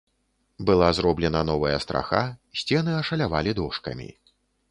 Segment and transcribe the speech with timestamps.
[0.57, 2.21] Была зроблена новая страха,
[2.61, 4.09] сцены ашалявалі дошкамі.